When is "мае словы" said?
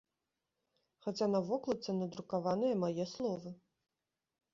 2.85-3.49